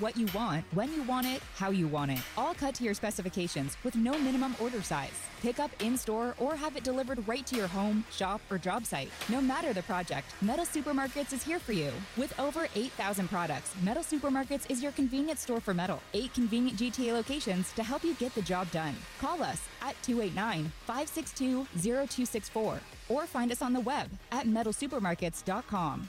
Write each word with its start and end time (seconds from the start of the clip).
what 0.00 0.16
you 0.16 0.26
want, 0.34 0.64
when 0.72 0.92
you 0.92 1.02
want 1.02 1.26
it, 1.26 1.42
how 1.54 1.70
you 1.70 1.86
want 1.86 2.10
it. 2.10 2.18
All 2.36 2.54
cut 2.54 2.74
to 2.76 2.84
your 2.84 2.94
specifications 2.94 3.76
with 3.84 3.94
no 3.94 4.18
minimum 4.18 4.56
order 4.58 4.82
size. 4.82 5.12
Pick 5.42 5.58
up 5.58 5.70
in 5.80 5.96
store 5.96 6.34
or 6.38 6.56
have 6.56 6.76
it 6.76 6.84
delivered 6.84 7.26
right 7.28 7.46
to 7.46 7.56
your 7.56 7.66
home, 7.66 8.04
shop, 8.10 8.40
or 8.50 8.58
job 8.58 8.84
site. 8.84 9.10
No 9.28 9.40
matter 9.40 9.72
the 9.72 9.82
project, 9.82 10.26
Metal 10.42 10.64
Supermarkets 10.64 11.32
is 11.32 11.42
here 11.42 11.58
for 11.58 11.72
you. 11.72 11.90
With 12.16 12.38
over 12.38 12.66
8,000 12.74 13.28
products, 13.28 13.74
Metal 13.82 14.02
Supermarkets 14.02 14.70
is 14.70 14.82
your 14.82 14.92
convenience 14.92 15.40
store 15.40 15.60
for 15.60 15.72
metal. 15.74 16.00
Eight 16.14 16.34
convenient 16.34 16.78
GTA 16.78 17.12
locations 17.12 17.72
to 17.72 17.82
help 17.82 18.04
you 18.04 18.14
get 18.14 18.34
the 18.34 18.42
job 18.42 18.70
done. 18.70 18.94
Call 19.20 19.42
us 19.42 19.60
at 19.82 19.94
289 20.02 20.72
562 20.86 21.66
0264 21.74 22.80
or 23.08 23.26
find 23.26 23.52
us 23.52 23.62
on 23.62 23.72
the 23.72 23.80
web 23.80 24.08
at 24.32 24.46
metalsupermarkets.com. 24.46 26.08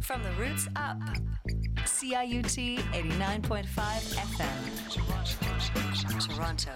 From 0.00 0.22
the 0.22 0.30
roots 0.32 0.68
up, 0.76 0.98
CIUT 1.86 2.78
89.5 2.78 3.64
FM, 4.16 4.58
Toronto. 6.26 6.72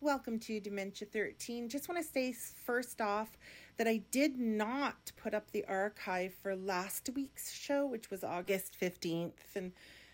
Welcome 0.00 0.38
to 0.38 0.60
Dementia 0.60 1.08
13. 1.12 1.68
Just 1.68 1.88
want 1.88 2.00
to 2.00 2.08
say 2.08 2.32
first 2.32 3.00
off 3.00 3.36
that 3.78 3.88
I 3.88 4.02
did 4.12 4.38
not 4.38 5.10
put 5.16 5.34
up 5.34 5.50
the 5.50 5.64
archive 5.64 6.32
for 6.40 6.54
last 6.54 7.10
week's 7.16 7.50
show, 7.50 7.84
which 7.84 8.12
was 8.12 8.22
August 8.22 8.76
15th. 8.80 9.56
And 9.56 9.72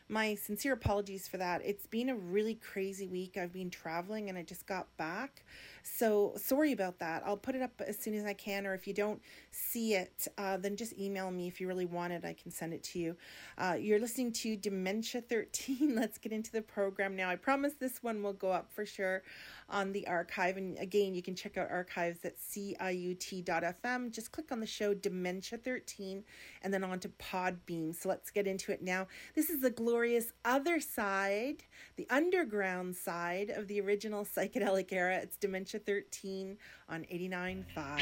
my 0.09 0.35
sincere 0.37 0.73
apologies 0.73 1.29
for 1.29 1.37
that. 1.37 1.61
It's 1.65 1.87
been 1.87 2.09
a 2.09 2.17
really 2.17 2.55
crazy 2.55 3.09
week. 3.09 3.37
I've 3.37 3.53
been 3.53 3.71
traveling 3.71 4.31
and 4.31 4.39
I 4.39 4.43
just 4.43 4.67
got 4.67 4.97
back. 4.97 5.43
So 5.83 6.35
sorry 6.37 6.73
about 6.73 6.99
that. 7.01 7.23
I'll 7.27 7.37
put 7.37 7.55
it 7.55 7.63
up 7.63 7.81
as 7.87 7.99
soon 7.99 8.15
as 8.15 8.25
I 8.25 8.35
can, 8.35 8.67
or 8.67 8.75
if 8.75 8.87
you 8.87 8.95
don't 8.95 9.21
see 9.51 9.95
it, 9.95 10.29
uh, 10.39 10.57
then 10.57 10.77
just 10.77 10.99
email 10.99 11.31
me 11.31 11.49
if 11.49 11.61
you 11.61 11.69
really 11.69 11.87
want 11.87 12.13
it. 12.13 12.25
I 12.25 12.35
can 12.35 12.51
send 12.51 12.73
it 12.73 12.83
to 12.85 12.99
you. 12.99 13.17
Uh, 13.59 13.77
you're 13.79 13.99
listening 13.99 14.33
to 14.33 14.57
Dementia 14.57 15.21
13. 15.21 15.95
Let's 15.97 16.19
get 16.19 16.33
into 16.33 16.53
the 16.53 16.63
program 16.63 17.17
now. 17.17 17.29
I 17.29 17.37
promise 17.37 17.75
this 17.79 18.03
one 18.03 18.23
will 18.23 18.33
go 18.33 18.51
up 18.51 18.73
for 18.73 18.87
sure 18.87 19.23
on 19.69 19.93
the 19.93 20.07
archive. 20.07 20.57
And 20.57 20.79
again, 20.79 21.15
you 21.15 21.23
can 21.23 21.35
check 21.35 21.57
out 21.57 21.71
archives 21.71 22.25
at 22.25 22.39
ciut.fm. 22.39 24.13
Just 24.13 24.33
click 24.33 24.53
on 24.53 24.61
the 24.61 24.67
show 24.67 24.95
Dementia 24.95 25.59
13 25.59 26.25
and 26.63 26.73
then 26.73 26.85
on 26.85 27.01
to 27.01 27.09
Podbean. 27.09 27.95
So 27.95 28.09
let's 28.09 28.31
get 28.31 28.47
into 28.47 28.71
it 28.71 28.83
now. 28.83 29.07
This 29.35 29.51
is 29.51 29.61
the 29.61 29.71
glorious 29.71 30.33
other 30.45 30.79
side, 30.81 31.65
the 31.97 32.07
underground 32.11 32.97
side 32.97 33.51
of 33.51 33.67
the 33.69 33.81
original 33.81 34.25
psychedelic 34.25 34.93
era. 34.93 35.17
It's 35.17 35.37
Dementia 35.37 35.72
13 35.79 36.57
on 36.89 37.03
89.5. 37.05 38.01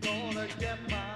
Gonna 0.00 0.48
get 0.58 0.78
my 0.90 1.15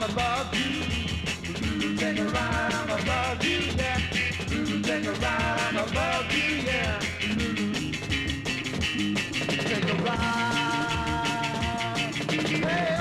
I'm 0.00 0.10
you. 0.54 1.96
Take 1.96 2.18
a 2.20 2.24
ride, 2.26 2.72
I'm 2.72 2.90
above 2.90 3.44
you, 3.44 3.60
yeah. 3.76 4.00
Take 4.82 5.06
a 5.06 5.12
ride, 5.12 5.60
I'm 5.70 5.76
above 5.76 6.32
you, 6.32 6.56
yeah. 6.66 7.00
Take 9.50 9.90
a 9.90 9.94
ride. 10.04 10.14
Hey, 12.64 12.97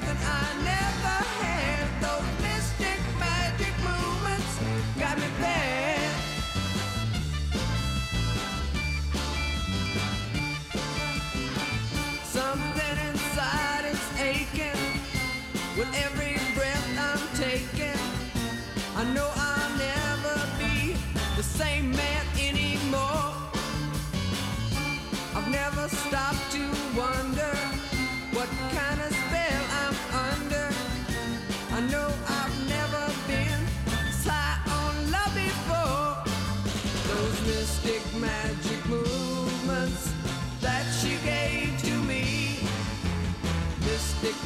something 0.00 0.26
I 0.26 0.47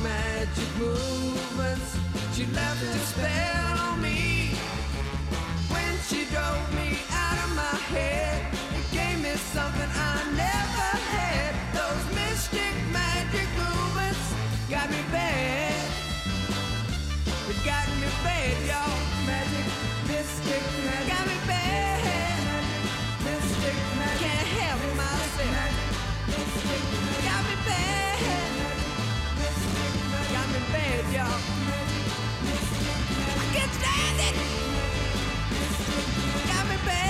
magic 0.02 0.69
movements. 0.78 1.96
She 2.34 2.46
left 2.46 2.82
a 2.82 2.93
spell 2.99 3.78
on 3.88 4.02
me 4.02 4.54
when 5.69 5.93
she 6.08 6.25
drove 6.32 6.66
me 6.75 6.99
out 7.12 7.38
of 7.44 7.50
my 7.54 7.76
head. 7.94 8.43
and 8.75 8.84
gave 8.90 9.19
me 9.22 9.34
something 9.54 9.90
I 9.94 10.16
never 10.34 10.90
had. 11.14 11.54
Those 11.72 12.04
mystic 12.19 12.75
magic 12.93 13.46
movements 13.56 14.25
got 14.68 14.90
me 14.90 15.02
bad. 15.12 15.75
It 17.50 17.59
got 17.64 17.87
me 18.00 18.09
bad, 18.25 18.54
y'all. 18.66 18.99
Magic, 19.26 19.66
mystic, 20.09 20.62
magic. 20.87 21.09
Got 21.12 21.26
me 21.30 21.38
bad. 21.47 21.99
Magic, 22.49 22.82
mystic, 23.26 23.76
magic. 23.99 24.21
Can't 24.26 24.49
help 24.59 24.80
myself. 24.97 25.52
Magic, 25.59 25.90
mystic, 26.26 26.82
magic. 26.90 27.25
Got 27.28 27.42
me 27.49 27.56
bad. 27.66 28.01
y'all. 31.12 31.26
I 33.38 33.45
can't 33.52 33.73
stand 33.75 34.19
it. 34.28 34.35
Got 36.49 36.69
me 36.71 36.76
back. 36.87 37.01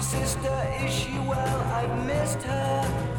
sister, 0.00 0.74
is 0.82 0.92
she 0.92 1.18
well? 1.18 1.60
I've 1.72 2.06
missed 2.06 2.42
her. 2.42 3.09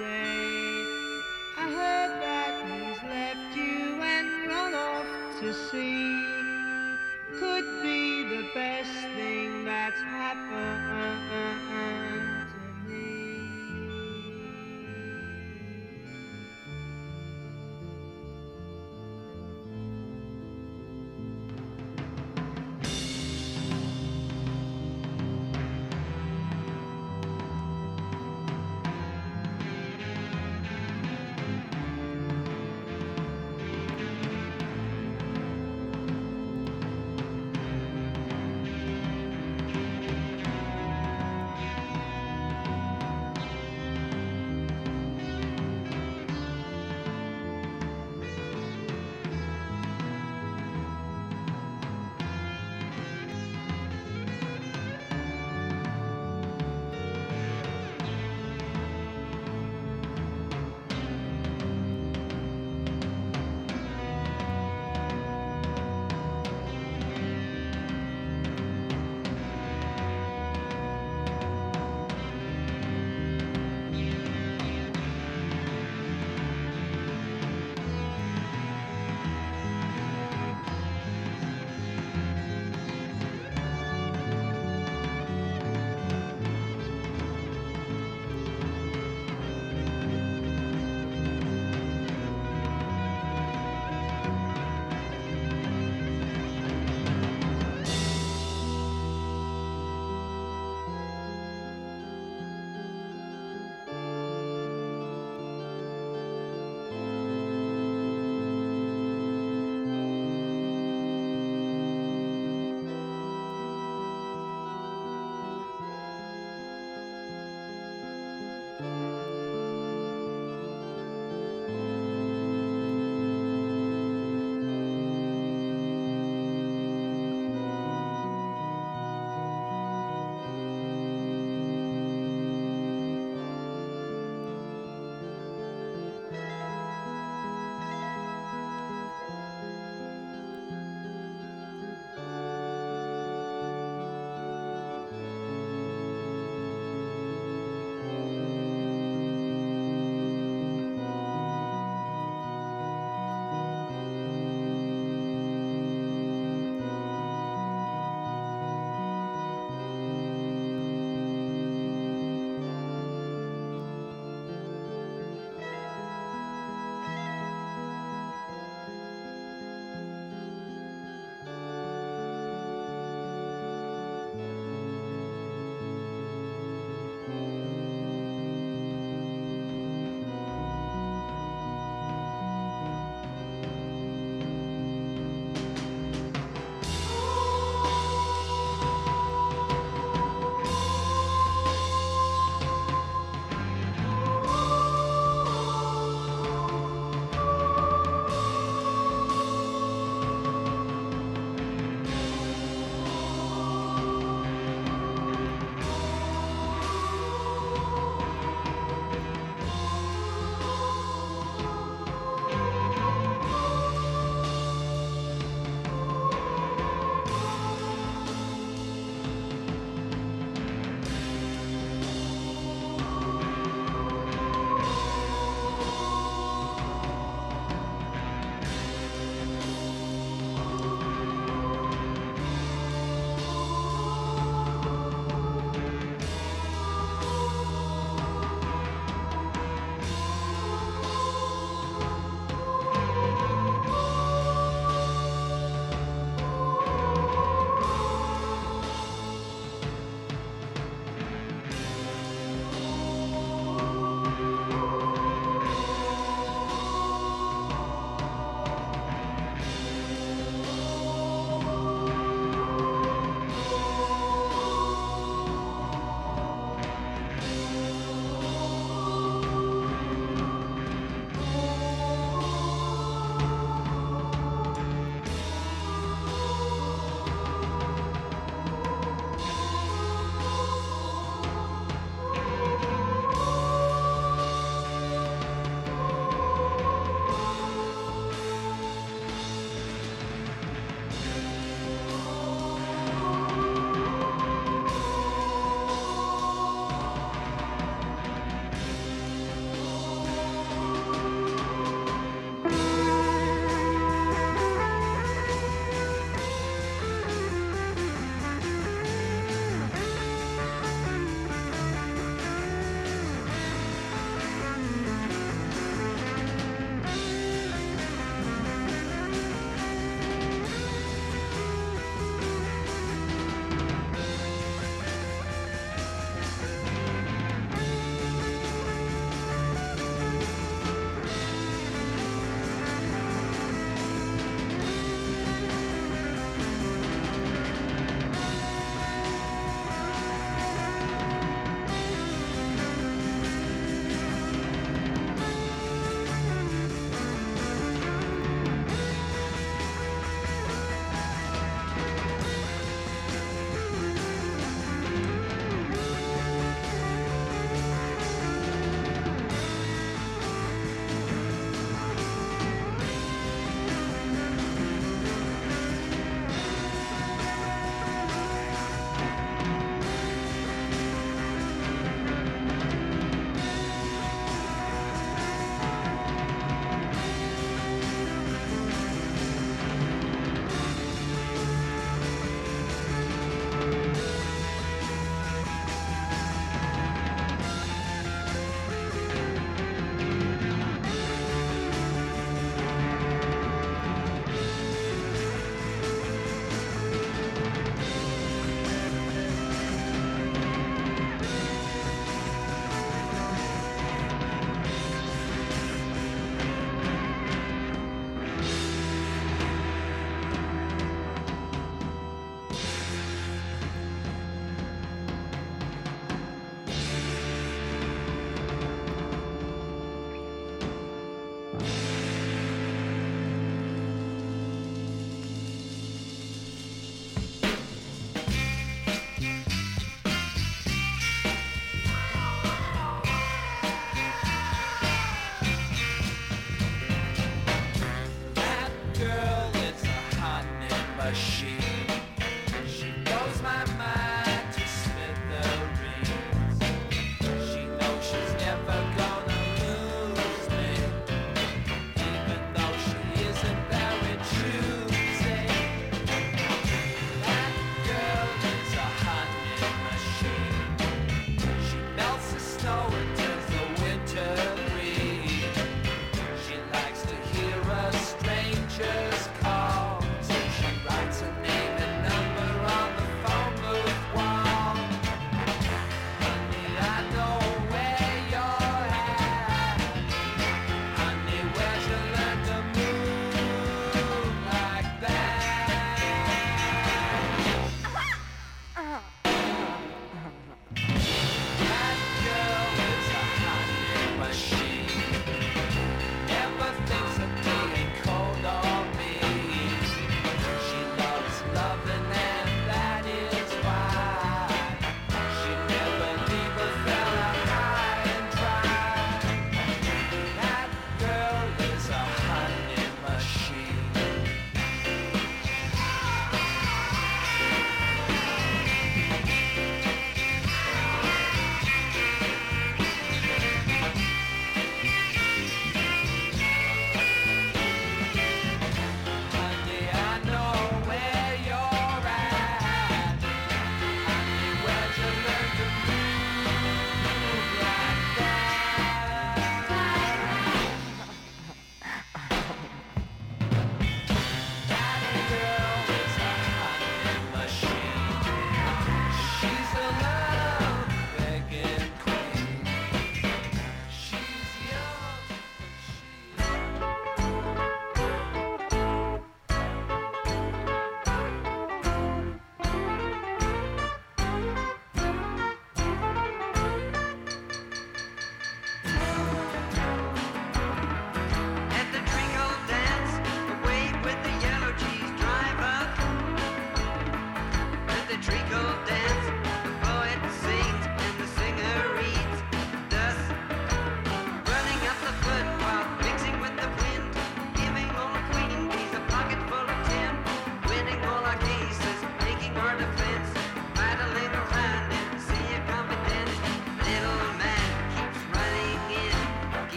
Day. 0.00 0.29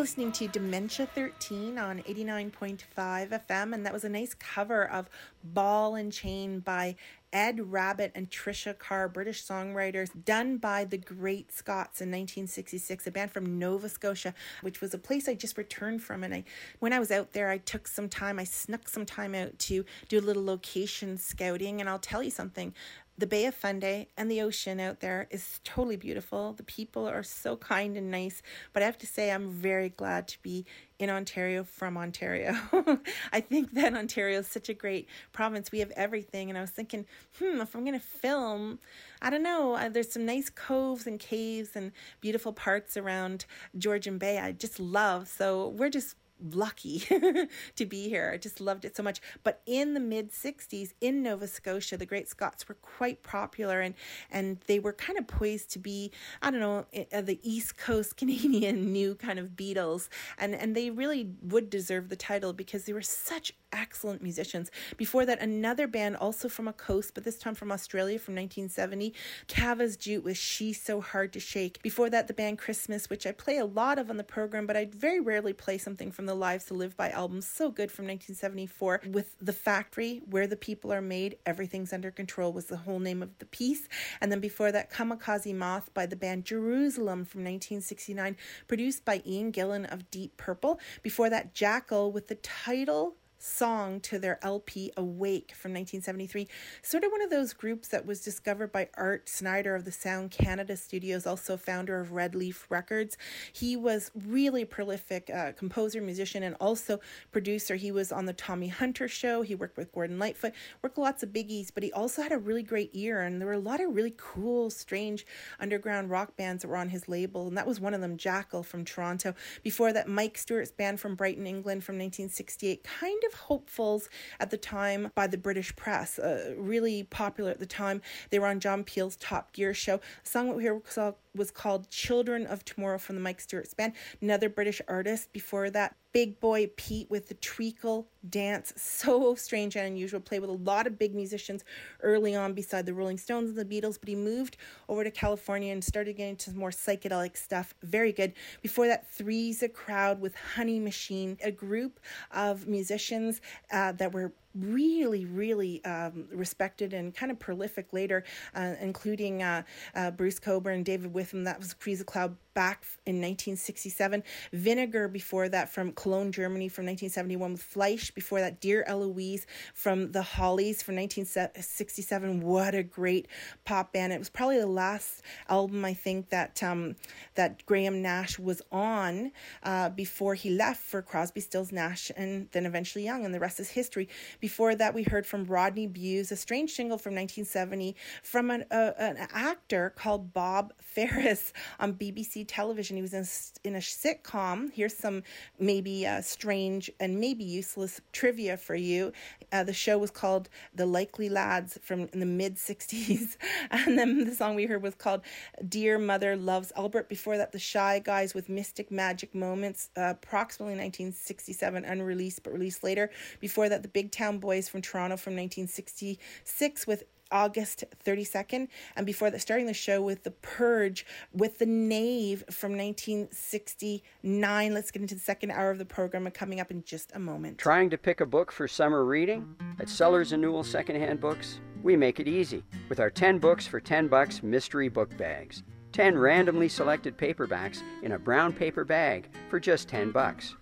You're 0.00 0.04
listening 0.06 0.32
to 0.32 0.48
Dementia 0.48 1.04
13 1.14 1.76
on 1.76 1.98
89.5 2.04 2.84
FM, 2.96 3.74
and 3.74 3.84
that 3.84 3.92
was 3.92 4.02
a 4.02 4.08
nice 4.08 4.32
cover 4.32 4.88
of 4.88 5.10
Ball 5.44 5.94
and 5.94 6.10
Chain 6.10 6.60
by 6.60 6.96
Ed 7.34 7.70
Rabbit 7.70 8.12
and 8.14 8.30
Trisha 8.30 8.78
Carr, 8.78 9.10
British 9.10 9.44
songwriters, 9.44 10.08
done 10.24 10.56
by 10.56 10.86
the 10.86 10.96
Great 10.96 11.52
Scots 11.52 12.00
in 12.00 12.08
1966, 12.08 13.08
a 13.08 13.10
band 13.10 13.30
from 13.30 13.58
Nova 13.58 13.90
Scotia, 13.90 14.32
which 14.62 14.80
was 14.80 14.94
a 14.94 14.98
place 14.98 15.28
I 15.28 15.34
just 15.34 15.58
returned 15.58 16.02
from. 16.02 16.24
And 16.24 16.32
I, 16.32 16.44
when 16.78 16.94
I 16.94 16.98
was 16.98 17.10
out 17.10 17.34
there, 17.34 17.50
I 17.50 17.58
took 17.58 17.86
some 17.86 18.08
time, 18.08 18.38
I 18.38 18.44
snuck 18.44 18.88
some 18.88 19.04
time 19.04 19.34
out 19.34 19.58
to 19.58 19.84
do 20.08 20.18
a 20.18 20.22
little 20.22 20.46
location 20.46 21.18
scouting. 21.18 21.78
And 21.78 21.90
I'll 21.90 21.98
tell 21.98 22.22
you 22.22 22.30
something, 22.30 22.72
the 23.20 23.26
Bay 23.26 23.44
of 23.44 23.54
Fundy 23.54 24.08
and 24.16 24.30
the 24.30 24.40
ocean 24.40 24.80
out 24.80 25.00
there 25.00 25.28
is 25.30 25.60
totally 25.62 25.96
beautiful. 25.96 26.54
The 26.54 26.62
people 26.62 27.06
are 27.06 27.22
so 27.22 27.54
kind 27.54 27.94
and 27.98 28.10
nice. 28.10 28.42
But 28.72 28.82
I 28.82 28.86
have 28.86 28.96
to 28.98 29.06
say, 29.06 29.30
I'm 29.30 29.50
very 29.50 29.90
glad 29.90 30.26
to 30.28 30.42
be 30.42 30.64
in 30.98 31.10
Ontario 31.10 31.62
from 31.62 31.98
Ontario. 31.98 32.56
I 33.32 33.40
think 33.40 33.74
that 33.74 33.94
Ontario 33.94 34.38
is 34.38 34.46
such 34.46 34.70
a 34.70 34.74
great 34.74 35.06
province. 35.32 35.70
We 35.70 35.80
have 35.80 35.92
everything. 35.96 36.48
And 36.48 36.56
I 36.56 36.62
was 36.62 36.70
thinking, 36.70 37.04
hmm, 37.38 37.60
if 37.60 37.74
I'm 37.74 37.84
going 37.84 37.98
to 37.98 38.04
film, 38.04 38.78
I 39.20 39.28
don't 39.28 39.42
know, 39.42 39.74
uh, 39.74 39.90
there's 39.90 40.10
some 40.10 40.24
nice 40.24 40.48
coves 40.48 41.06
and 41.06 41.20
caves 41.20 41.76
and 41.76 41.92
beautiful 42.22 42.54
parts 42.54 42.96
around 42.96 43.44
Georgian 43.76 44.16
Bay 44.16 44.38
I 44.38 44.52
just 44.52 44.80
love. 44.80 45.28
So 45.28 45.68
we're 45.68 45.90
just 45.90 46.16
lucky 46.42 47.00
to 47.76 47.86
be 47.86 48.08
here. 48.08 48.30
I 48.32 48.36
just 48.36 48.60
loved 48.60 48.84
it 48.84 48.96
so 48.96 49.02
much. 49.02 49.20
But 49.42 49.62
in 49.66 49.94
the 49.94 50.00
mid 50.00 50.30
60s 50.32 50.92
in 51.00 51.22
Nova 51.22 51.46
Scotia, 51.46 51.96
the 51.96 52.06
Great 52.06 52.28
Scots 52.28 52.68
were 52.68 52.76
quite 52.76 53.22
popular 53.22 53.80
and 53.80 53.94
and 54.30 54.58
they 54.66 54.78
were 54.78 54.92
kind 54.92 55.18
of 55.18 55.26
poised 55.26 55.70
to 55.72 55.78
be, 55.78 56.12
I 56.42 56.50
don't 56.50 56.60
know, 56.60 56.86
uh, 57.12 57.20
the 57.20 57.40
East 57.42 57.76
Coast 57.76 58.16
Canadian 58.16 58.92
new 58.92 59.14
kind 59.14 59.38
of 59.38 59.50
Beatles. 59.50 60.08
And 60.38 60.54
and 60.54 60.74
they 60.74 60.90
really 60.90 61.30
would 61.42 61.70
deserve 61.70 62.08
the 62.08 62.16
title 62.16 62.52
because 62.52 62.84
they 62.84 62.92
were 62.92 63.02
such 63.02 63.52
excellent 63.72 64.22
musicians. 64.22 64.70
Before 64.96 65.24
that, 65.26 65.40
another 65.40 65.86
band 65.86 66.16
also 66.16 66.48
from 66.48 66.68
a 66.68 66.72
coast, 66.72 67.12
but 67.14 67.24
this 67.24 67.38
time 67.38 67.54
from 67.54 67.72
Australia 67.72 68.18
from 68.18 68.34
1970, 68.34 69.14
Kahvas 69.48 69.98
Jute 69.98 70.24
with 70.24 70.36
She's 70.36 70.80
So 70.80 71.00
Hard 71.00 71.32
to 71.32 71.40
Shake. 71.40 71.82
Before 71.82 72.10
that, 72.10 72.28
the 72.28 72.34
band 72.34 72.58
Christmas, 72.58 73.10
which 73.10 73.26
I 73.26 73.32
play 73.32 73.58
a 73.58 73.64
lot 73.64 73.98
of 73.98 74.10
on 74.10 74.16
the 74.16 74.24
program, 74.24 74.66
but 74.66 74.76
I 74.76 74.86
very 74.86 75.20
rarely 75.20 75.52
play 75.52 75.78
something 75.78 76.10
from 76.10 76.26
the 76.26 76.34
Lies 76.34 76.64
to 76.66 76.74
Live 76.74 76.96
By 76.96 77.10
album. 77.10 77.40
So 77.40 77.70
good 77.70 77.90
from 77.90 78.06
1974 78.06 79.02
with 79.10 79.36
The 79.40 79.52
Factory, 79.52 80.22
Where 80.28 80.46
the 80.46 80.56
People 80.56 80.92
Are 80.92 81.00
Made, 81.00 81.36
Everything's 81.46 81.92
Under 81.92 82.10
Control 82.10 82.52
was 82.52 82.66
the 82.66 82.76
whole 82.78 82.98
name 82.98 83.22
of 83.22 83.38
the 83.38 83.46
piece. 83.46 83.88
And 84.20 84.30
then 84.30 84.40
before 84.40 84.72
that, 84.72 84.90
Kamikaze 84.90 85.54
Moth 85.54 85.92
by 85.94 86.06
the 86.06 86.16
band 86.16 86.44
Jerusalem 86.44 87.24
from 87.24 87.40
1969, 87.40 88.36
produced 88.68 89.04
by 89.04 89.22
Ian 89.26 89.52
Gillan 89.52 89.92
of 89.92 90.10
Deep 90.10 90.36
Purple. 90.36 90.80
Before 91.02 91.30
that, 91.30 91.54
Jackal 91.54 92.12
with 92.12 92.28
the 92.28 92.34
title 92.36 93.16
song 93.42 94.00
to 94.00 94.18
their 94.18 94.38
LP 94.42 94.92
Awake 94.96 95.52
from 95.56 95.72
1973. 95.72 96.48
Sort 96.82 97.04
of 97.04 97.10
one 97.10 97.22
of 97.22 97.30
those 97.30 97.52
groups 97.52 97.88
that 97.88 98.06
was 98.06 98.20
discovered 98.20 98.70
by 98.70 98.88
Art 98.94 99.28
Snider 99.28 99.74
of 99.74 99.84
the 99.84 99.92
Sound 99.92 100.30
Canada 100.30 100.76
Studios, 100.76 101.26
also 101.26 101.56
founder 101.56 102.00
of 102.00 102.12
Red 102.12 102.34
Leaf 102.34 102.66
Records. 102.70 103.16
He 103.52 103.76
was 103.76 104.10
really 104.14 104.64
prolific 104.64 105.30
uh, 105.30 105.52
composer, 105.52 106.00
musician, 106.00 106.42
and 106.42 106.56
also 106.60 107.00
producer. 107.32 107.76
He 107.76 107.90
was 107.90 108.12
on 108.12 108.26
the 108.26 108.32
Tommy 108.32 108.68
Hunter 108.68 109.08
show. 109.08 109.42
He 109.42 109.54
worked 109.54 109.76
with 109.76 109.92
Gordon 109.92 110.18
Lightfoot, 110.18 110.52
worked 110.82 110.98
lots 110.98 111.22
of 111.22 111.30
biggies, 111.30 111.70
but 111.72 111.82
he 111.82 111.92
also 111.92 112.22
had 112.22 112.32
a 112.32 112.38
really 112.38 112.62
great 112.62 112.90
ear. 112.92 113.22
And 113.22 113.40
there 113.40 113.48
were 113.48 113.54
a 113.54 113.58
lot 113.58 113.80
of 113.80 113.94
really 113.94 114.14
cool, 114.16 114.70
strange 114.70 115.26
underground 115.58 116.10
rock 116.10 116.36
bands 116.36 116.62
that 116.62 116.68
were 116.68 116.76
on 116.76 116.90
his 116.90 117.08
label. 117.08 117.48
And 117.48 117.56
that 117.56 117.66
was 117.66 117.80
one 117.80 117.94
of 117.94 118.00
them, 118.00 118.16
Jackal 118.16 118.62
from 118.62 118.84
Toronto. 118.84 119.34
Before 119.62 119.92
that, 119.92 120.08
Mike 120.08 120.36
Stuart 120.36 120.68
Span 120.68 120.96
from 120.96 121.14
Brighton, 121.14 121.46
England 121.46 121.84
from 121.84 121.96
1968, 121.96 122.84
kind 122.84 123.22
of 123.26 123.29
hopefuls 123.34 124.08
at 124.38 124.50
the 124.50 124.56
time 124.56 125.10
by 125.14 125.26
the 125.26 125.38
British 125.38 125.74
press, 125.76 126.18
uh, 126.18 126.54
really 126.56 127.04
popular 127.04 127.50
at 127.50 127.58
the 127.58 127.66
time. 127.66 128.02
They 128.30 128.38
were 128.38 128.46
on 128.46 128.60
John 128.60 128.84
Peel's 128.84 129.16
Top 129.16 129.52
Gear 129.52 129.74
show. 129.74 129.98
The 130.24 130.30
song 130.30 130.54
we 130.54 130.62
hear 130.62 130.80
called- 130.80 131.16
was 131.34 131.50
called 131.50 131.88
Children 131.90 132.46
of 132.46 132.64
Tomorrow 132.64 132.98
from 132.98 133.14
the 133.14 133.20
Mike 133.20 133.40
Stuart 133.40 133.70
Span. 133.70 133.92
Another 134.20 134.48
British 134.48 134.80
artist 134.88 135.32
before 135.32 135.70
that, 135.70 135.94
Big 136.12 136.40
Boy 136.40 136.68
Pete 136.76 137.08
with 137.08 137.28
the 137.28 137.34
treacle 137.34 138.08
dance. 138.28 138.72
So 138.76 139.34
strange 139.36 139.76
and 139.76 139.86
unusual. 139.86 140.20
Played 140.20 140.40
with 140.40 140.50
a 140.50 140.54
lot 140.54 140.86
of 140.86 140.98
big 140.98 141.14
musicians 141.14 141.64
early 142.02 142.34
on 142.34 142.52
beside 142.52 142.84
the 142.84 142.94
Rolling 142.94 143.18
Stones 143.18 143.50
and 143.50 143.58
the 143.58 143.64
Beatles, 143.64 143.98
but 143.98 144.08
he 144.08 144.16
moved 144.16 144.56
over 144.88 145.04
to 145.04 145.10
California 145.10 145.72
and 145.72 145.84
started 145.84 146.16
getting 146.16 146.30
into 146.30 146.50
more 146.52 146.70
psychedelic 146.70 147.36
stuff. 147.36 147.74
Very 147.82 148.12
good. 148.12 148.32
Before 148.62 148.88
that, 148.88 149.08
Three's 149.10 149.62
a 149.62 149.68
Crowd 149.68 150.20
with 150.20 150.34
Honey 150.34 150.80
Machine, 150.80 151.38
a 151.44 151.52
group 151.52 152.00
of 152.32 152.66
musicians 152.66 153.40
uh, 153.70 153.92
that 153.92 154.12
were 154.12 154.32
really, 154.54 155.24
really 155.24 155.84
um, 155.84 156.26
respected 156.32 156.92
and 156.92 157.14
kind 157.14 157.30
of 157.30 157.38
prolific 157.38 157.92
later, 157.92 158.24
uh, 158.54 158.74
including 158.80 159.42
uh, 159.42 159.62
uh, 159.94 160.10
Bruce 160.10 160.38
Cockburn, 160.38 160.82
David 160.82 161.12
Wiffen. 161.12 161.44
That 161.44 161.58
was 161.58 161.74
Crease 161.74 162.02
Cloud 162.02 162.36
back 162.60 162.84
in 163.06 163.14
1967. 163.14 164.22
Vinegar 164.52 165.08
before 165.08 165.48
that 165.48 165.72
from 165.72 165.92
Cologne, 165.92 166.30
Germany 166.30 166.68
from 166.68 166.84
1971 166.84 167.52
with 167.52 167.62
Fleisch. 167.62 168.10
Before 168.14 168.38
that, 168.40 168.60
Dear 168.60 168.84
Eloise 168.86 169.46
from 169.72 170.12
the 170.12 170.20
Hollies 170.20 170.82
from 170.82 170.96
1967. 170.96 172.42
What 172.42 172.74
a 172.74 172.82
great 172.82 173.28
pop 173.64 173.94
band. 173.94 174.12
It 174.12 174.18
was 174.18 174.28
probably 174.28 174.58
the 174.60 174.66
last 174.66 175.22
album 175.48 175.86
I 175.86 175.94
think 175.94 176.28
that 176.28 176.62
um, 176.62 176.96
that 177.34 177.64
Graham 177.64 178.02
Nash 178.02 178.38
was 178.38 178.60
on 178.70 179.32
uh, 179.62 179.88
before 179.88 180.34
he 180.34 180.50
left 180.50 180.82
for 180.82 181.00
Crosby, 181.00 181.40
Stills, 181.40 181.72
Nash, 181.72 182.10
and 182.14 182.46
then 182.52 182.66
eventually 182.66 183.06
Young, 183.06 183.24
and 183.24 183.34
the 183.34 183.40
rest 183.40 183.58
is 183.58 183.70
history. 183.70 184.06
Before 184.38 184.74
that, 184.74 184.92
we 184.92 185.04
heard 185.04 185.26
from 185.26 185.46
Rodney 185.46 185.86
Bewes, 185.86 186.30
a 186.30 186.36
strange 186.36 186.72
single 186.72 186.98
from 186.98 187.14
1970 187.14 187.96
from 188.22 188.50
an, 188.50 188.66
uh, 188.70 188.92
an 188.98 189.16
actor 189.32 189.94
called 189.96 190.34
Bob 190.34 190.74
Ferris 190.78 191.54
on 191.78 191.94
BBC 191.94 192.48
television. 192.50 192.96
He 192.96 193.02
was 193.02 193.14
in, 193.14 193.24
in 193.70 193.76
a 193.76 193.78
sitcom. 193.78 194.72
Here's 194.72 194.96
some 194.96 195.22
maybe 195.58 196.04
uh, 196.06 196.20
strange 196.20 196.90
and 196.98 197.20
maybe 197.20 197.44
useless 197.44 198.00
trivia 198.12 198.56
for 198.56 198.74
you. 198.74 199.12
Uh, 199.52 199.62
the 199.62 199.72
show 199.72 199.96
was 199.98 200.10
called 200.10 200.48
The 200.74 200.84
Likely 200.84 201.28
Lads 201.28 201.78
from 201.82 202.08
the 202.08 202.26
mid 202.26 202.56
60s. 202.56 203.36
And 203.70 203.96
then 203.98 204.24
the 204.24 204.34
song 204.34 204.56
we 204.56 204.66
heard 204.66 204.82
was 204.82 204.94
called 204.94 205.22
Dear 205.66 205.98
Mother 205.98 206.36
Loves 206.36 206.72
Albert. 206.76 207.08
Before 207.08 207.36
that, 207.36 207.52
The 207.52 207.58
Shy 207.58 208.00
Guys 208.00 208.34
with 208.34 208.48
Mystic 208.48 208.90
Magic 208.90 209.34
Moments, 209.34 209.90
uh, 209.96 210.10
approximately 210.10 210.74
1967, 210.74 211.84
unreleased 211.84 212.42
but 212.42 212.52
released 212.52 212.82
later. 212.82 213.10
Before 213.38 213.68
that, 213.68 213.82
The 213.82 213.88
Big 213.88 214.10
Town 214.10 214.38
Boys 214.38 214.68
from 214.68 214.82
Toronto 214.82 215.16
from 215.16 215.34
1966 215.36 216.86
with 216.86 217.04
August 217.30 217.84
32nd. 218.04 218.68
And 218.96 219.06
before 219.06 219.30
that, 219.30 219.40
starting 219.40 219.66
the 219.66 219.74
show 219.74 220.00
with 220.02 220.24
The 220.24 220.30
Purge 220.30 221.06
with 221.32 221.58
The 221.58 221.66
Knave 221.66 222.44
from 222.50 222.76
1969. 222.76 224.74
Let's 224.74 224.90
get 224.90 225.02
into 225.02 225.14
the 225.14 225.20
second 225.20 225.50
hour 225.52 225.70
of 225.70 225.78
the 225.78 225.84
program 225.84 226.30
coming 226.30 226.60
up 226.60 226.70
in 226.70 226.82
just 226.84 227.12
a 227.14 227.18
moment. 227.18 227.58
Trying 227.58 227.90
to 227.90 227.98
pick 227.98 228.20
a 228.20 228.26
book 228.26 228.52
for 228.52 228.66
summer 228.68 229.04
reading? 229.04 229.56
At 229.78 229.88
Sellers 229.88 230.32
and 230.32 230.42
Newel 230.42 230.64
Secondhand 230.64 231.20
Books, 231.20 231.60
we 231.82 231.96
make 231.96 232.20
it 232.20 232.28
easy 232.28 232.62
with 232.88 233.00
our 233.00 233.10
10 233.10 233.38
books 233.38 233.66
for 233.66 233.80
10 233.80 234.08
bucks 234.08 234.42
mystery 234.42 234.88
book 234.88 235.16
bags. 235.16 235.62
10 235.92 236.16
randomly 236.16 236.68
selected 236.68 237.16
paperbacks 237.16 237.82
in 238.02 238.12
a 238.12 238.18
brown 238.18 238.52
paper 238.52 238.84
bag 238.84 239.28
for 239.48 239.58
just 239.58 239.88
10 239.88 240.12
bucks. 240.12 240.54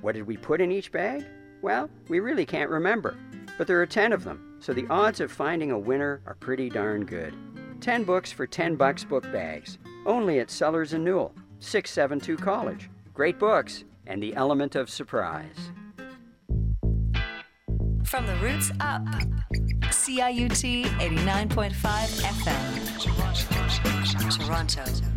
What 0.00 0.14
did 0.14 0.26
we 0.26 0.36
put 0.36 0.60
in 0.60 0.70
each 0.70 0.92
bag? 0.92 1.24
Well, 1.62 1.88
we 2.08 2.20
really 2.20 2.44
can't 2.44 2.68
remember, 2.68 3.16
but 3.56 3.66
there 3.66 3.80
are 3.80 3.86
10 3.86 4.12
of 4.12 4.24
them, 4.24 4.53
so 4.64 4.72
the 4.72 4.86
odds 4.88 5.20
of 5.20 5.30
finding 5.30 5.72
a 5.72 5.78
winner 5.78 6.22
are 6.24 6.36
pretty 6.36 6.70
darn 6.70 7.04
good. 7.04 7.34
10 7.82 8.02
books 8.04 8.32
for 8.32 8.46
10 8.46 8.76
bucks 8.76 9.04
book 9.04 9.30
bags, 9.30 9.76
only 10.06 10.38
at 10.38 10.50
Sellers 10.50 10.94
and 10.94 11.04
Newel, 11.04 11.34
672 11.58 12.42
College. 12.42 12.88
Great 13.12 13.38
books 13.38 13.84
and 14.06 14.22
the 14.22 14.34
element 14.34 14.74
of 14.74 14.88
surprise. 14.88 15.70
From 18.04 18.26
the 18.26 18.36
roots 18.40 18.70
up. 18.80 19.02
CIUT 19.90 20.84
89.5 20.84 21.72
FM. 22.22 22.86
Toronto. 24.38 25.13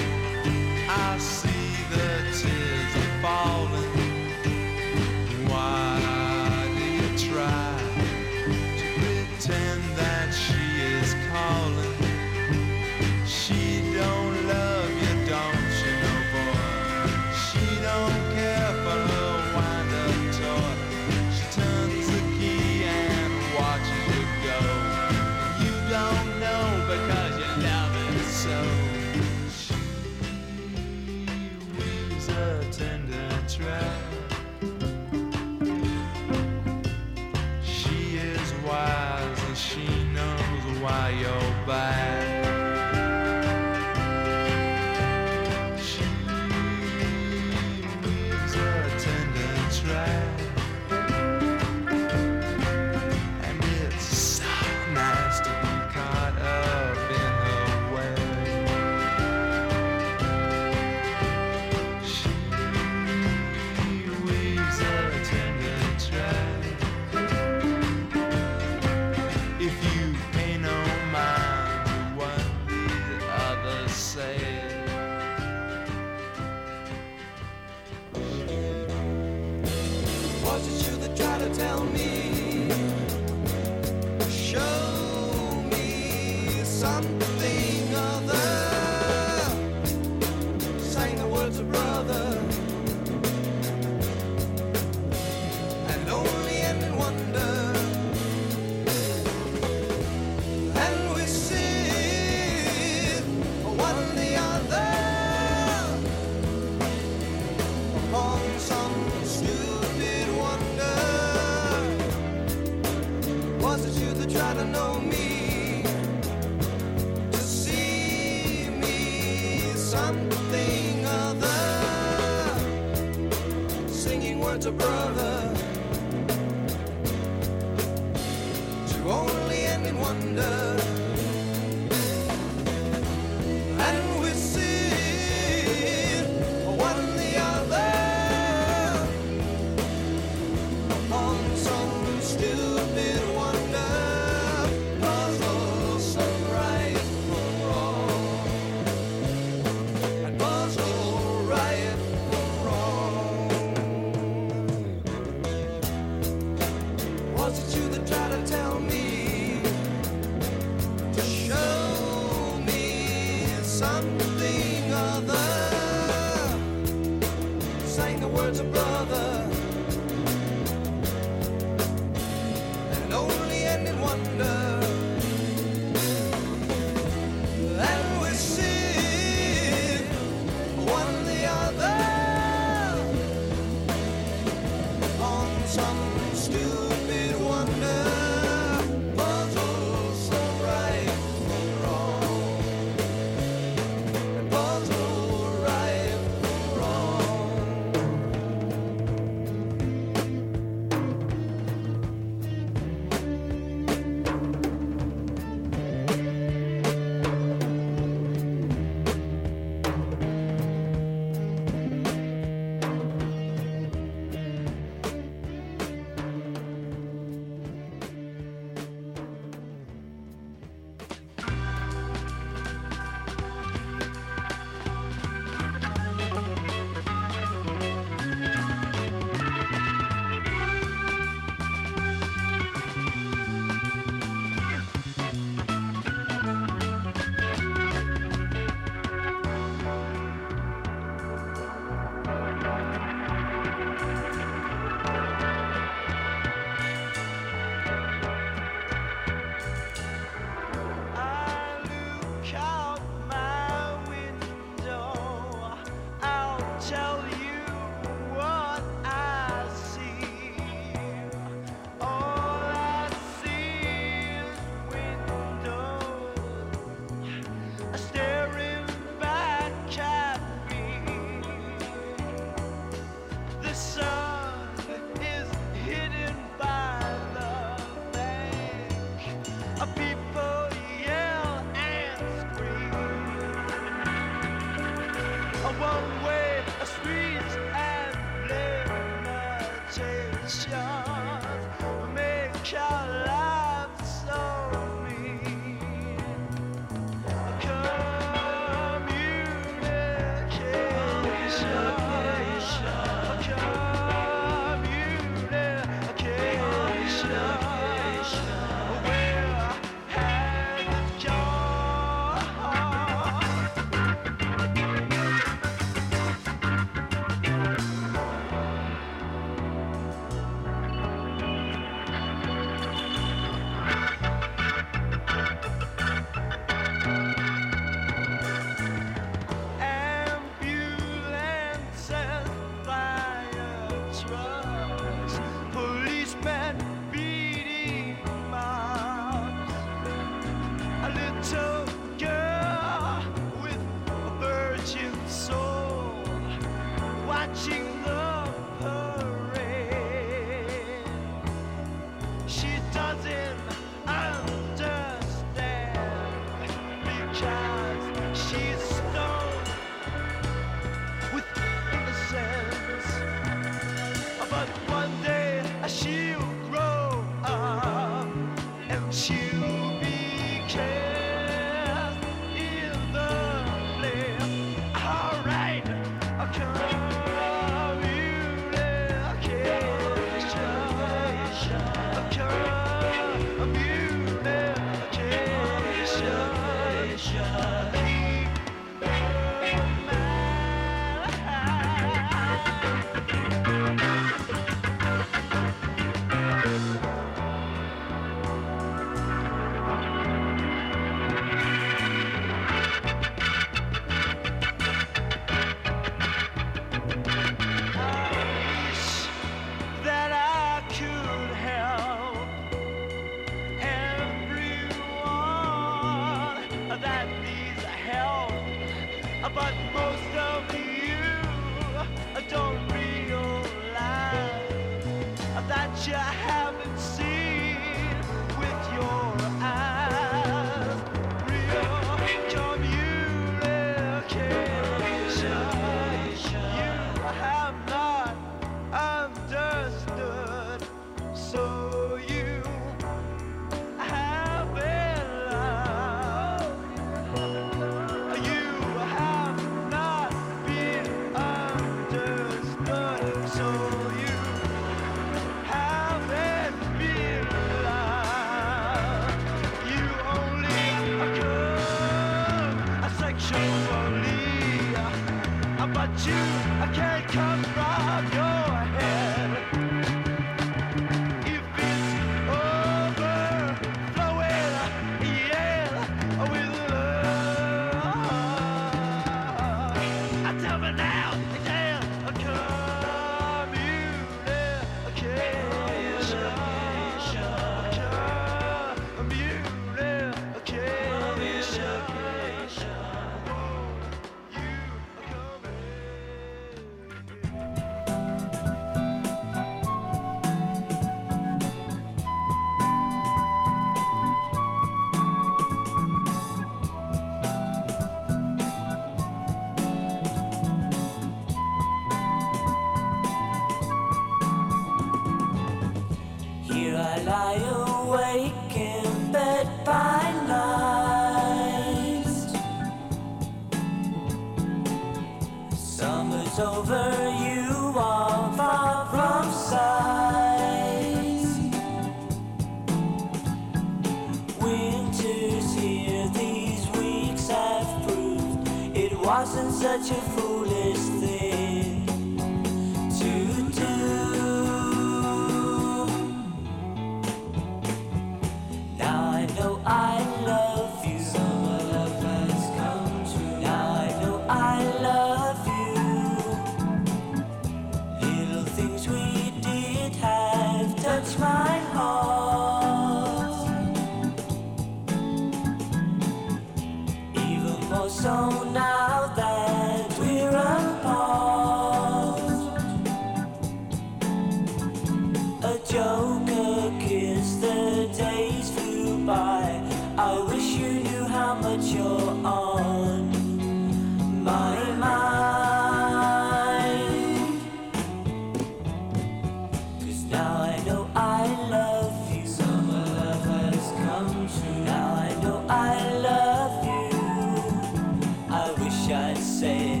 Now 590.30 590.62
I 590.62 590.82
know 590.84 591.08
I 591.14 591.46
love 591.70 592.34
you. 592.34 592.46
Summer 592.46 593.04
love 593.20 593.44
has 593.44 593.92
come 594.04 594.48
true. 594.48 594.84
Now 594.84 595.14
I 595.14 595.34
know 595.42 595.64
I 595.68 596.18
love 596.18 596.84
you. 596.84 598.52
I 598.52 598.72
wish 598.82 599.10
I'd 599.10 599.38
said 599.38 600.00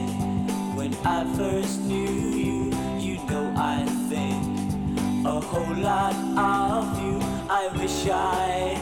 when 0.76 0.94
I 1.04 1.24
first 1.36 1.80
knew 1.82 2.10
you. 2.10 2.72
You 2.98 3.16
know 3.26 3.52
I 3.56 3.84
think 4.08 5.26
a 5.26 5.40
whole 5.40 5.76
lot 5.76 6.14
of 6.36 7.02
you. 7.02 7.20
I 7.48 7.68
wish 7.76 8.08
I. 8.08 8.75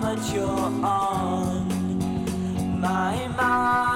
much 0.00 0.32
you're 0.32 0.46
on 0.46 0.80
my 2.80 3.28
mind. 3.36 3.95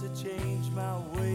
To 0.00 0.08
change 0.08 0.70
my 0.74 0.98
ways. 1.12 1.33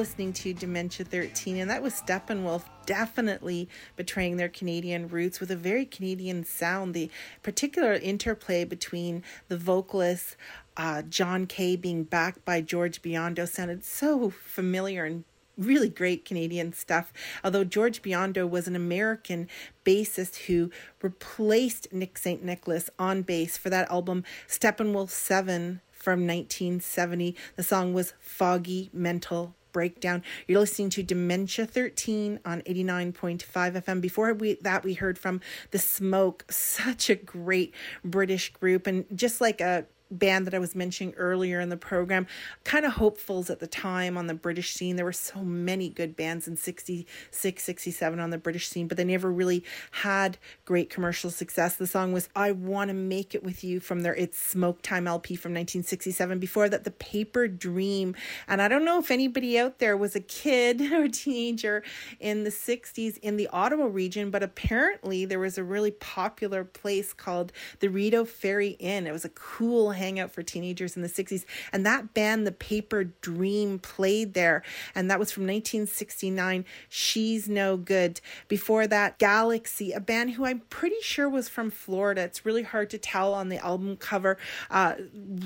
Listening 0.00 0.32
to 0.32 0.54
Dementia 0.54 1.04
13, 1.04 1.58
and 1.58 1.70
that 1.70 1.82
was 1.82 1.92
Steppenwolf 1.92 2.62
definitely 2.86 3.68
betraying 3.96 4.38
their 4.38 4.48
Canadian 4.48 5.08
roots 5.08 5.40
with 5.40 5.50
a 5.50 5.56
very 5.56 5.84
Canadian 5.84 6.42
sound. 6.42 6.94
The 6.94 7.10
particular 7.42 7.92
interplay 7.92 8.64
between 8.64 9.22
the 9.48 9.58
vocalist 9.58 10.38
uh, 10.78 11.02
John 11.02 11.46
Kay 11.46 11.76
being 11.76 12.04
backed 12.04 12.46
by 12.46 12.62
George 12.62 13.02
Biondo 13.02 13.46
sounded 13.46 13.84
so 13.84 14.30
familiar 14.30 15.04
and 15.04 15.24
really 15.58 15.90
great 15.90 16.24
Canadian 16.24 16.72
stuff. 16.72 17.12
Although 17.44 17.64
George 17.64 18.00
Biondo 18.00 18.48
was 18.48 18.66
an 18.66 18.74
American 18.74 19.48
bassist 19.84 20.46
who 20.46 20.70
replaced 21.02 21.92
Nick 21.92 22.16
St. 22.16 22.42
Nicholas 22.42 22.88
on 22.98 23.20
bass 23.20 23.58
for 23.58 23.68
that 23.68 23.90
album 23.90 24.24
Steppenwolf 24.48 25.10
7 25.10 25.82
from 25.92 26.26
1970. 26.26 27.36
The 27.56 27.62
song 27.62 27.92
was 27.92 28.14
Foggy 28.18 28.88
Mental 28.94 29.54
Breakdown. 29.72 30.22
You're 30.46 30.60
listening 30.60 30.90
to 30.90 31.02
Dementia 31.02 31.66
13 31.66 32.40
on 32.44 32.62
89.5 32.62 33.42
FM. 33.44 34.00
Before 34.00 34.32
we 34.34 34.54
that 34.62 34.84
we 34.84 34.94
heard 34.94 35.18
from 35.18 35.40
The 35.70 35.78
Smoke, 35.78 36.44
such 36.50 37.10
a 37.10 37.14
great 37.14 37.74
British 38.04 38.52
group 38.52 38.86
and 38.86 39.06
just 39.14 39.40
like 39.40 39.60
a 39.60 39.86
band 40.10 40.46
that 40.46 40.54
I 40.54 40.58
was 40.58 40.74
mentioning 40.74 41.14
earlier 41.14 41.60
in 41.60 41.68
the 41.68 41.76
program, 41.76 42.26
kind 42.64 42.84
of 42.84 42.92
hopefuls 42.92 43.50
at 43.50 43.60
the 43.60 43.66
time 43.66 44.16
on 44.16 44.26
the 44.26 44.34
British 44.34 44.74
scene. 44.74 44.96
There 44.96 45.04
were 45.04 45.12
so 45.12 45.40
many 45.40 45.88
good 45.88 46.16
bands 46.16 46.48
in 46.48 46.56
66, 46.56 47.62
67 47.62 48.20
on 48.20 48.30
the 48.30 48.38
British 48.38 48.68
scene, 48.68 48.88
but 48.88 48.96
they 48.96 49.04
never 49.04 49.30
really 49.30 49.64
had 49.90 50.38
great 50.64 50.90
commercial 50.90 51.30
success. 51.30 51.76
The 51.76 51.86
song 51.86 52.12
was 52.12 52.28
I 52.34 52.52
Want 52.52 52.88
to 52.88 52.94
Make 52.94 53.34
It 53.34 53.42
With 53.42 53.62
You 53.62 53.80
from 53.80 54.00
their 54.00 54.14
It's 54.14 54.38
Smoke 54.38 54.82
Time 54.82 55.06
LP 55.06 55.36
from 55.36 55.52
1967. 55.52 56.38
Before 56.38 56.68
that, 56.68 56.84
The 56.84 56.90
Paper 56.90 57.48
Dream. 57.48 58.14
And 58.48 58.60
I 58.60 58.68
don't 58.68 58.84
know 58.84 58.98
if 58.98 59.10
anybody 59.10 59.58
out 59.58 59.78
there 59.78 59.96
was 59.96 60.16
a 60.16 60.20
kid 60.20 60.80
or 60.92 61.04
a 61.04 61.08
teenager 61.08 61.82
in 62.18 62.44
the 62.44 62.50
60s 62.50 63.18
in 63.18 63.36
the 63.36 63.48
Ottawa 63.48 63.86
region, 63.86 64.30
but 64.30 64.42
apparently 64.42 65.24
there 65.24 65.38
was 65.38 65.58
a 65.58 65.64
really 65.64 65.90
popular 65.90 66.64
place 66.64 67.12
called 67.12 67.52
the 67.80 67.88
Rideau 67.88 68.24
Ferry 68.24 68.70
Inn. 68.78 69.06
It 69.06 69.12
was 69.12 69.24
a 69.24 69.30
cool 69.30 69.92
hangout 70.00 70.32
for 70.32 70.42
teenagers 70.42 70.96
in 70.96 71.02
the 71.02 71.08
60s. 71.08 71.44
And 71.72 71.84
that 71.86 72.14
band, 72.14 72.46
The 72.46 72.52
Paper 72.52 73.04
Dream, 73.04 73.78
played 73.78 74.34
there. 74.34 74.62
And 74.94 75.10
that 75.10 75.18
was 75.18 75.30
from 75.30 75.42
1969. 75.44 76.64
She's 76.88 77.48
No 77.48 77.76
Good. 77.76 78.20
Before 78.48 78.86
that, 78.86 79.18
Galaxy, 79.18 79.92
a 79.92 80.00
band 80.00 80.32
who 80.32 80.44
I'm 80.44 80.60
pretty 80.70 81.00
sure 81.02 81.28
was 81.28 81.48
from 81.48 81.70
Florida. 81.70 82.22
It's 82.22 82.44
really 82.44 82.62
hard 82.62 82.90
to 82.90 82.98
tell 82.98 83.34
on 83.34 83.48
the 83.48 83.58
album 83.58 83.96
cover. 83.96 84.38
Uh, 84.70 84.94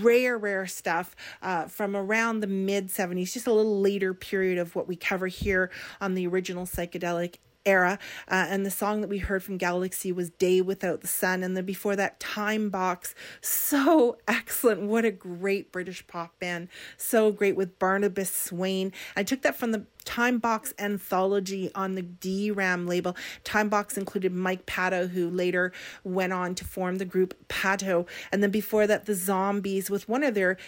rare, 0.01 0.39
rare 0.39 0.67
stuff 0.67 1.17
uh, 1.43 1.67
from 1.67 1.97
around 1.97 2.41
the 2.41 2.47
mid 2.47 2.89
70s, 2.89 3.33
just 3.33 3.47
a 3.47 3.53
little 3.53 3.81
later 3.81 4.15
period 4.15 4.59
of 4.59 4.75
what 4.75 4.89
we 4.89 4.97
cover 4.97 5.27
here 5.27 5.71
on 6.01 6.15
the 6.15 6.27
original 6.27 6.65
psychedelic 6.65 7.37
era. 7.67 7.99
Uh, 8.29 8.47
and 8.49 8.65
the 8.65 8.71
song 8.71 9.01
that 9.01 9.09
we 9.09 9.19
heard 9.19 9.43
from 9.43 9.57
Galaxy 9.57 10.13
was 10.13 10.31
Day 10.31 10.61
Without 10.61 11.01
the 11.01 11.07
Sun. 11.07 11.43
And 11.43 11.57
then 11.57 11.65
before 11.65 11.97
that, 11.97 12.21
Time 12.21 12.71
Box. 12.71 13.15
So 13.41 14.19
excellent. 14.29 14.83
What 14.83 15.05
a 15.05 15.11
great 15.11 15.73
British 15.73 16.07
pop 16.07 16.39
band. 16.39 16.69
So 16.97 17.33
great 17.33 17.57
with 17.57 17.79
Barnabas 17.79 18.35
Swain. 18.35 18.93
I 19.17 19.23
took 19.23 19.43
that 19.43 19.57
from 19.57 19.73
the 19.73 19.87
Time 20.05 20.39
Box 20.39 20.75
anthology 20.79 21.71
on 21.75 21.95
the 21.95 22.03
Deram 22.03 22.87
label. 22.87 23.17
Time 23.43 23.69
Box 23.69 23.97
included 23.97 24.33
Mike 24.33 24.67
Patto, 24.67 25.07
who 25.07 25.31
later 25.31 25.73
went 26.03 26.33
on 26.33 26.55
to 26.57 26.65
form 26.65 26.97
the 26.97 27.05
group 27.05 27.35
Patto. 27.49 28.07
And 28.31 28.43
then 28.43 28.51
before 28.51 28.87
that, 28.87 29.07
the 29.07 29.15
Zombies 29.15 29.91
with 29.91 30.09
one 30.09 30.23
of 30.23 30.35
their 30.35 30.59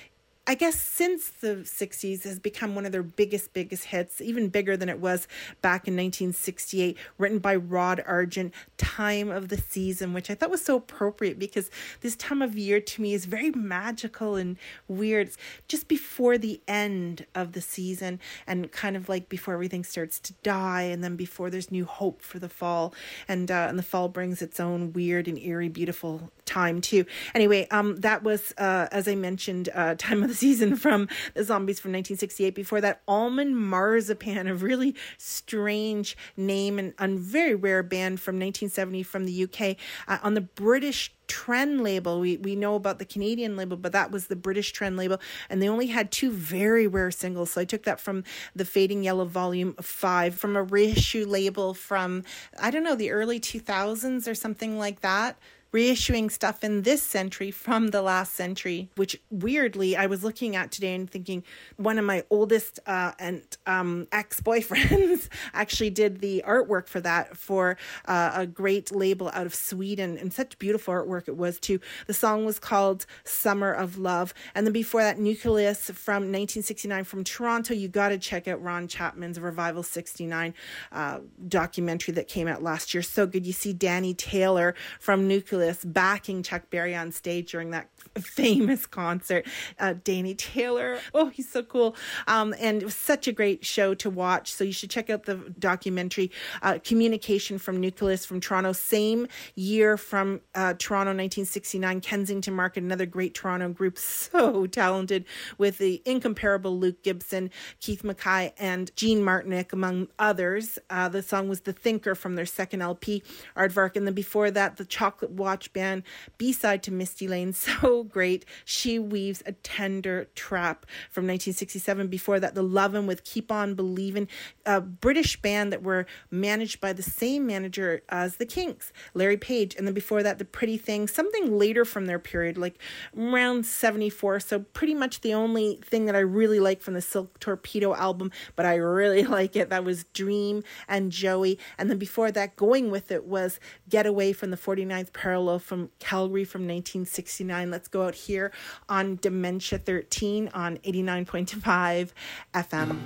I 0.48 0.54
guess 0.54 0.80
since 0.80 1.28
the 1.28 1.56
60s 1.64 2.22
has 2.22 2.38
become 2.38 2.76
one 2.76 2.86
of 2.86 2.92
their 2.92 3.02
biggest, 3.02 3.52
biggest 3.52 3.86
hits, 3.86 4.20
even 4.20 4.48
bigger 4.48 4.76
than 4.76 4.88
it 4.88 5.00
was 5.00 5.26
back 5.60 5.88
in 5.88 5.94
1968, 5.94 6.96
written 7.18 7.40
by 7.40 7.56
Rod 7.56 8.00
Argent, 8.06 8.54
Time 8.78 9.28
of 9.28 9.48
the 9.48 9.58
Season, 9.58 10.12
which 10.12 10.30
I 10.30 10.36
thought 10.36 10.50
was 10.50 10.64
so 10.64 10.76
appropriate 10.76 11.40
because 11.40 11.68
this 12.00 12.14
time 12.14 12.42
of 12.42 12.56
year 12.56 12.78
to 12.78 13.02
me 13.02 13.12
is 13.12 13.24
very 13.24 13.50
magical 13.50 14.36
and 14.36 14.56
weird. 14.86 15.26
It's 15.28 15.36
just 15.66 15.88
before 15.88 16.38
the 16.38 16.60
end 16.68 17.26
of 17.34 17.50
the 17.50 17.60
season 17.60 18.20
and 18.46 18.70
kind 18.70 18.96
of 18.96 19.08
like 19.08 19.28
before 19.28 19.54
everything 19.54 19.82
starts 19.82 20.20
to 20.20 20.32
die 20.44 20.82
and 20.82 21.02
then 21.02 21.16
before 21.16 21.50
there's 21.50 21.72
new 21.72 21.86
hope 21.86 22.22
for 22.22 22.38
the 22.38 22.48
fall. 22.48 22.94
And, 23.26 23.50
uh, 23.50 23.66
and 23.68 23.76
the 23.76 23.82
fall 23.82 24.08
brings 24.08 24.42
its 24.42 24.60
own 24.60 24.92
weird 24.92 25.26
and 25.26 25.38
eerie, 25.38 25.68
beautiful 25.68 26.30
time 26.44 26.80
too. 26.80 27.04
Anyway, 27.34 27.66
um, 27.72 27.96
that 27.96 28.22
was, 28.22 28.54
uh, 28.58 28.86
as 28.92 29.08
I 29.08 29.16
mentioned, 29.16 29.70
uh, 29.74 29.96
Time 29.98 30.22
of 30.22 30.28
the 30.28 30.35
season 30.36 30.76
from 30.76 31.08
the 31.34 31.44
Zombies 31.44 31.80
from 31.80 31.90
1968. 31.90 32.54
Before 32.54 32.80
that, 32.80 33.02
Almond 33.08 33.56
Marzipan, 33.56 34.46
a 34.46 34.54
really 34.54 34.94
strange 35.18 36.16
name 36.36 36.78
and 36.78 36.94
a 36.98 37.08
very 37.08 37.54
rare 37.54 37.82
band 37.82 38.20
from 38.20 38.36
1970 38.36 39.02
from 39.02 39.24
the 39.24 39.44
UK 39.44 39.76
uh, 40.08 40.18
on 40.22 40.34
the 40.34 40.40
British 40.40 41.12
trend 41.26 41.82
label 41.82 42.20
we 42.20 42.36
we 42.36 42.54
know 42.54 42.76
about 42.76 42.98
the 43.00 43.04
canadian 43.04 43.56
label 43.56 43.76
but 43.76 43.90
that 43.92 44.10
was 44.10 44.28
the 44.28 44.36
british 44.36 44.72
trend 44.72 44.96
label. 44.96 45.18
And 45.50 45.60
they 45.60 45.68
only 45.68 45.88
had 45.88 46.10
two 46.10 46.30
very 46.30 46.86
rare 46.86 47.10
singles. 47.10 47.52
So 47.52 47.60
i 47.60 47.64
took 47.64 47.82
that 47.84 48.00
from 48.00 48.24
the 48.54 48.64
fading 48.64 49.02
yellow 49.02 49.24
volume 49.24 49.74
5 49.74 50.34
from 50.34 50.56
a 50.56 50.62
reissue 50.62 51.26
label 51.26 51.74
from 51.74 52.22
i 52.60 52.70
don't 52.70 52.84
know 52.84 52.94
the 52.94 53.10
early 53.10 53.40
2000s 53.40 54.28
or 54.28 54.34
something 54.34 54.78
like 54.78 55.00
that 55.00 55.38
reissuing 55.72 56.30
stuff 56.30 56.62
in 56.62 56.82
this 56.82 57.02
century 57.02 57.50
from 57.50 57.88
the 57.88 58.02
last 58.02 58.34
century, 58.34 58.88
which 58.96 59.20
weirdly 59.30 59.96
I 59.96 60.06
was 60.06 60.22
looking 60.22 60.56
at 60.56 60.70
today 60.70 60.94
and 60.94 61.10
thinking 61.10 61.42
one 61.76 61.98
of 61.98 62.04
my 62.04 62.24
oldest 62.30 62.78
uh, 62.86 63.12
and 63.18 63.42
um, 63.66 64.06
ex 64.12 64.40
boyfriends 64.40 65.28
actually 65.54 65.90
did 65.90 66.20
the 66.20 66.44
artwork 66.46 66.88
for 66.88 67.00
that 67.00 67.36
for 67.36 67.76
uh, 68.06 68.32
a 68.34 68.46
great 68.46 68.94
label 68.94 69.30
out 69.34 69.46
of 69.46 69.54
Sweden, 69.54 70.16
and 70.16 70.32
such 70.32 70.58
beautiful 70.58 70.94
artwork 70.94 71.28
it 71.28 71.36
was 71.36 71.58
too. 71.58 71.80
The 72.06 72.14
song 72.14 72.44
was 72.44 72.58
called 72.58 73.06
Summer 73.24 73.72
of 73.72 73.98
Love, 73.98 74.32
and 74.54 74.66
then 74.66 74.72
before 74.72 75.02
that, 75.02 75.18
Nucleus 75.18 75.90
from 75.90 76.22
1969 76.32 77.04
from 77.04 77.24
Toronto. 77.24 77.74
You 77.74 77.88
got 77.88 78.10
to 78.10 78.18
check 78.18 78.48
out 78.48 78.62
Ron 78.62 78.88
Chapman's 78.88 79.40
Revival 79.40 79.82
69 79.82 80.54
uh, 80.92 81.18
documentary 81.48 82.14
that 82.14 82.28
came 82.28 82.48
out 82.48 82.62
last 82.62 82.94
year. 82.94 83.02
So 83.02 83.26
good. 83.26 83.46
You 83.46 83.52
see 83.52 83.72
Danny 83.72 84.14
Taylor 84.14 84.74
from 85.00 85.26
Nucleus 85.28 85.55
backing 85.84 86.42
Chuck 86.42 86.70
Berry 86.70 86.94
on 86.94 87.12
stage 87.12 87.52
during 87.52 87.70
that 87.70 87.88
famous 88.18 88.86
concert. 88.86 89.46
Uh, 89.78 89.94
Danny 90.04 90.34
Taylor, 90.34 90.98
oh, 91.14 91.28
he's 91.28 91.50
so 91.50 91.62
cool. 91.62 91.96
Um, 92.26 92.54
and 92.58 92.82
it 92.82 92.84
was 92.84 92.94
such 92.94 93.28
a 93.28 93.32
great 93.32 93.64
show 93.64 93.94
to 93.94 94.10
watch. 94.10 94.52
So 94.52 94.64
you 94.64 94.72
should 94.72 94.90
check 94.90 95.10
out 95.10 95.24
the 95.24 95.36
documentary 95.58 96.30
uh, 96.62 96.78
Communication 96.84 97.58
from 97.58 97.80
Nucleus 97.80 98.24
from 98.24 98.40
Toronto. 98.40 98.72
Same 98.72 99.26
year 99.54 99.96
from 99.96 100.40
uh, 100.54 100.74
Toronto, 100.78 101.10
1969, 101.10 102.00
Kensington 102.00 102.54
Market, 102.54 102.82
another 102.82 103.06
great 103.06 103.34
Toronto 103.34 103.68
group, 103.68 103.98
so 103.98 104.66
talented 104.66 105.24
with 105.58 105.78
the 105.78 106.02
incomparable 106.04 106.78
Luke 106.78 107.02
Gibson, 107.02 107.50
Keith 107.80 108.02
McKie, 108.02 108.52
and 108.58 108.94
Gene 108.96 109.20
Martynec, 109.20 109.72
among 109.72 110.08
others. 110.18 110.78
Uh, 110.90 111.08
the 111.08 111.22
song 111.22 111.48
was 111.48 111.62
The 111.62 111.72
Thinker 111.72 112.14
from 112.14 112.36
their 112.36 112.46
second 112.46 112.82
LP, 112.82 113.22
Aardvark. 113.56 113.96
And 113.96 114.06
then 114.06 114.14
before 114.14 114.50
that, 114.50 114.76
the 114.76 114.84
Chocolate 114.84 115.32
Watch 115.46 115.72
Band, 115.72 116.02
B 116.38 116.52
side 116.52 116.82
to 116.82 116.90
Misty 116.90 117.28
Lane. 117.28 117.54
So 117.66 118.02
great. 118.04 118.44
She 118.64 118.98
weaves 118.98 119.42
a 119.46 119.52
tender 119.52 120.28
trap 120.34 120.86
from 121.10 121.24
1967. 121.24 122.08
Before 122.08 122.40
that, 122.40 122.56
The 122.56 122.62
Lovin' 122.62 123.06
with 123.06 123.22
Keep 123.22 123.52
On 123.52 123.74
Believin', 123.74 124.28
a 124.64 124.80
British 124.80 125.40
band 125.40 125.72
that 125.72 125.82
were 125.82 126.06
managed 126.30 126.80
by 126.80 126.92
the 126.92 127.02
same 127.02 127.46
manager 127.46 128.02
as 128.08 128.36
the 128.36 128.46
Kinks, 128.46 128.92
Larry 129.14 129.36
Page. 129.36 129.76
And 129.76 129.86
then 129.86 129.94
before 129.94 130.24
that, 130.24 130.38
The 130.38 130.44
Pretty 130.44 130.76
Thing, 130.76 131.06
something 131.06 131.56
later 131.56 131.84
from 131.84 132.06
their 132.06 132.18
period, 132.18 132.58
like 132.58 132.80
around 133.16 133.66
74. 133.66 134.40
So 134.40 134.60
pretty 134.60 134.94
much 134.94 135.20
the 135.20 135.34
only 135.34 135.78
thing 135.84 136.06
that 136.06 136.16
I 136.16 136.20
really 136.20 136.58
like 136.58 136.80
from 136.82 136.94
the 136.94 137.02
Silk 137.02 137.38
Torpedo 137.38 137.94
album, 137.94 138.32
but 138.56 138.66
I 138.66 138.74
really 138.74 139.24
like 139.38 139.54
it. 139.54 139.70
That 139.70 139.84
was 139.84 140.04
Dream 140.12 140.64
and 140.88 141.12
Joey. 141.12 141.58
And 141.78 141.88
then 141.88 141.98
before 141.98 142.32
that, 142.32 142.56
going 142.56 142.90
with 142.90 143.12
it 143.12 143.24
was 143.24 143.60
Get 143.88 144.06
Away 144.06 144.32
from 144.32 144.50
the 144.50 144.56
49th 144.56 145.12
Parallel 145.12 145.35
from 145.58 145.90
Calgary 145.98 146.44
from 146.44 146.62
1969. 146.62 147.70
Let's 147.70 147.88
go 147.88 148.02
out 148.06 148.14
here 148.14 148.52
on 148.88 149.16
Dementia 149.16 149.78
13 149.78 150.50
on 150.54 150.78
89.5 150.78 152.10
FM. 152.54 152.98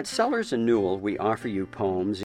At 0.00 0.06
Sellers 0.06 0.54
and 0.54 0.64
Newell, 0.64 0.98
we 0.98 1.18
offer 1.18 1.46
you 1.46 1.66
poems 1.66 2.18